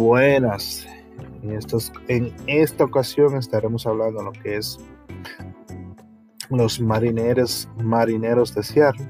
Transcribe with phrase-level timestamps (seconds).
[0.00, 0.86] buenas.
[1.42, 4.78] En, estos, en esta ocasión estaremos hablando de lo que es
[6.48, 9.06] los marineros, marineros de Seattle.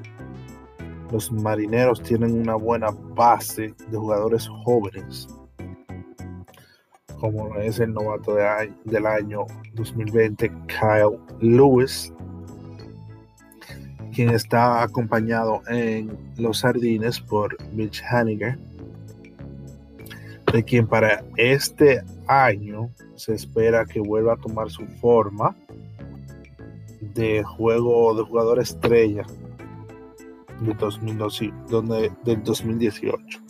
[1.12, 5.28] Los marineros tienen una buena base de jugadores jóvenes,
[7.20, 12.12] como es el novato de del año 2020, Kyle Lewis,
[14.12, 18.58] quien está acompañado en los Sardines por Mitch Haniger
[20.52, 25.56] de quien para este año se espera que vuelva a tomar su forma
[27.00, 29.24] de juego de jugador estrella
[32.24, 33.40] del 2018.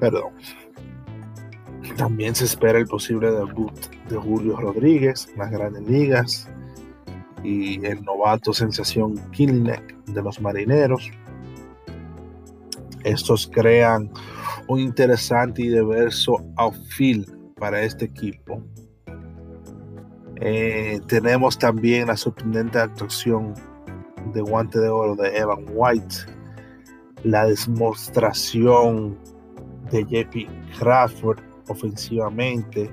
[0.00, 0.32] Perdón.
[1.96, 3.72] También se espera el posible debut
[4.08, 6.48] de Julio Rodríguez en las grandes ligas
[7.42, 11.10] y el novato sensación Killneck de los marineros.
[13.08, 14.10] Estos crean
[14.66, 18.62] un interesante y diverso outfield para este equipo.
[20.36, 23.54] Eh, tenemos también la sorprendente actuación
[24.34, 26.16] de guante de oro de Evan White,
[27.24, 29.18] la demostración
[29.90, 32.90] de JP Crawford ofensivamente.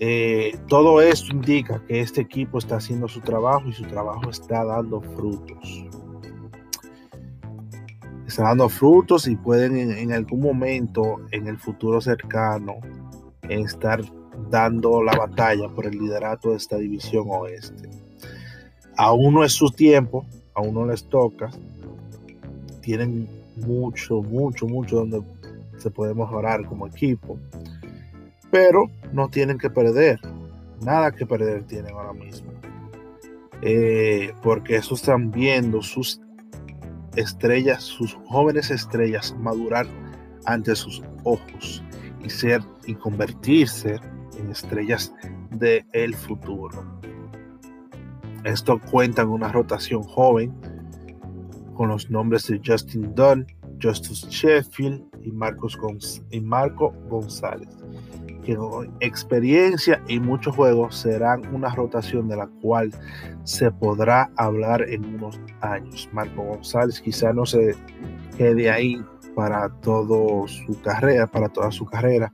[0.00, 4.64] Eh, todo esto indica que este equipo está haciendo su trabajo y su trabajo está
[4.64, 5.83] dando frutos
[8.26, 12.76] está dando frutos y pueden en, algún momento en el futuro cercano
[13.48, 14.02] estar
[14.50, 17.88] dando la batalla por el liderato de esta división oeste.
[18.96, 21.50] Aún no es su tiempo, aún no les toca.
[22.80, 25.22] Tienen mucho, mucho, mucho donde
[25.78, 27.38] se puede mejorar como equipo.
[28.50, 30.20] Pero no tienen que perder.
[30.80, 32.52] Nada que perder tienen ahora mismo.
[33.62, 36.20] Eh, porque eso están viendo sus
[37.16, 39.86] estrellas, sus jóvenes estrellas madurar
[40.46, 41.82] ante sus ojos
[42.22, 44.00] y ser y convertirse
[44.38, 45.14] en estrellas
[45.50, 47.00] del el futuro.
[48.44, 50.54] Esto cuenta en una rotación joven
[51.74, 53.46] con los nombres de Justin Dunn,
[53.82, 55.78] Justus Sheffield y, Marcos
[56.30, 57.68] y Marco González
[58.44, 58.56] que
[59.00, 62.92] experiencia y muchos juegos serán una rotación de la cual
[63.44, 66.08] se podrá hablar en unos años.
[66.12, 67.74] Marco González quizá no se
[68.36, 69.02] quede ahí
[69.34, 72.32] para toda su carrera, para toda su carrera,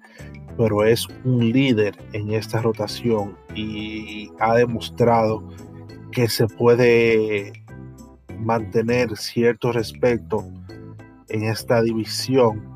[0.56, 5.42] pero es un líder en esta rotación y ha demostrado
[6.12, 7.52] que se puede
[8.38, 10.44] mantener cierto respeto
[11.28, 12.69] en esta división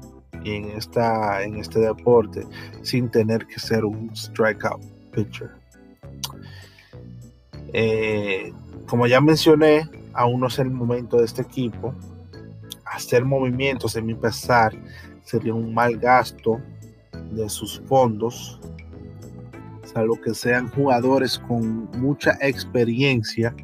[0.44, 2.46] en, esta, en este deporte
[2.82, 4.82] sin tener que ser un strikeout
[5.12, 5.50] pitcher.
[7.72, 8.52] Eh,
[8.86, 11.94] como ya mencioné, aún no es el momento de este equipo.
[12.84, 14.72] Hacer movimientos, en mi pesar,
[15.24, 16.60] sería un mal gasto
[17.32, 18.60] de sus fondos,
[19.92, 23.54] salvo que sean jugadores con mucha experiencia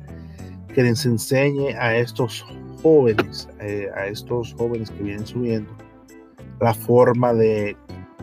[0.74, 2.44] que les enseñe a estos
[2.82, 5.70] jóvenes, eh, a estos jóvenes que vienen subiendo,
[6.60, 7.76] la forma de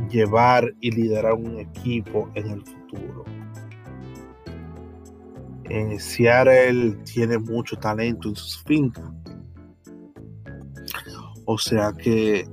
[0.10, 3.26] llevar y liderar un equipo en el futuro.
[5.70, 9.04] Eh, Seattle tiene mucho talento en sus fincas.
[11.46, 12.48] O sea que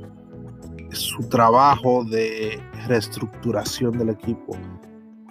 [0.91, 4.57] su trabajo de reestructuración del equipo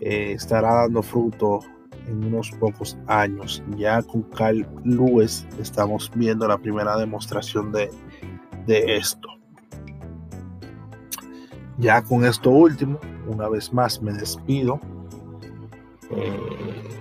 [0.02, 1.60] eh, estará dando fruto
[2.08, 3.64] en unos pocos años.
[3.78, 7.90] Ya con Kyle Lewis estamos viendo la primera demostración de,
[8.66, 9.30] de esto.
[11.84, 14.80] Ya con esto último, una vez más me despido.
[16.12, 17.00] Eh,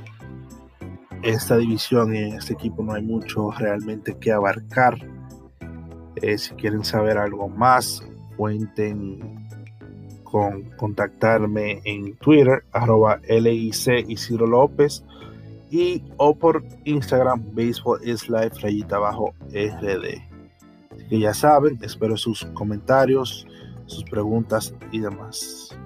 [1.23, 4.99] esta división y en este equipo no hay mucho realmente que abarcar.
[6.17, 8.03] Eh, si quieren saber algo más,
[8.37, 9.47] cuenten
[10.25, 15.05] con contactarme en Twitter, arroba LIC López,
[15.71, 20.21] y o por Instagram, Baseball is Life, rayita abajo RD.
[20.91, 23.47] Así que ya saben, espero sus comentarios,
[23.87, 25.77] sus preguntas y demás.